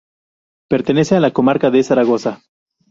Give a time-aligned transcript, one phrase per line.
[0.67, 2.41] Pertenece a la comarca de Zaragoza.